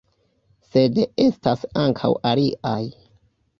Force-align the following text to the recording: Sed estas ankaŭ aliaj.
Sed 0.69 0.97
estas 1.27 1.67
ankaŭ 1.83 2.11
aliaj. 2.33 2.83